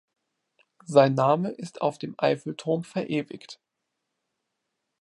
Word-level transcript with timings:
Sein 0.87 1.13
Name 1.13 1.51
ist 1.51 1.81
auf 1.83 1.99
dem 1.99 2.15
Eiffelturm 2.17 2.83
verewigt. 2.83 3.59